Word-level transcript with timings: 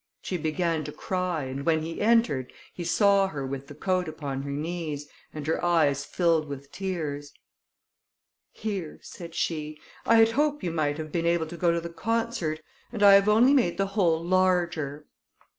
She 0.23 0.35
began 0.37 0.83
to 0.85 0.91
cry, 0.91 1.43
and 1.43 1.63
when 1.63 1.83
he 1.83 2.01
entered, 2.01 2.51
he 2.73 2.83
saw 2.83 3.27
her 3.27 3.45
with 3.45 3.67
the 3.67 3.75
coat 3.75 4.07
upon 4.07 4.41
her 4.41 4.49
knees, 4.49 5.07
and 5.31 5.45
her 5.45 5.63
eyes 5.63 6.05
filled 6.05 6.47
with 6.47 6.71
tears. 6.71 7.31
"Here," 8.51 8.97
said 9.03 9.35
she, 9.35 9.79
"I 10.07 10.15
had 10.15 10.31
hoped 10.31 10.63
you 10.63 10.71
might 10.71 10.97
have 10.97 11.11
been 11.11 11.27
able 11.27 11.45
to 11.45 11.55
go 11.55 11.71
to 11.71 11.79
the 11.79 11.89
concert, 11.91 12.61
and 12.91 13.03
I 13.03 13.13
have 13.13 13.29
only 13.29 13.53
made 13.53 13.77
the 13.77 13.85
hole 13.93 14.25
larger." 14.25 15.05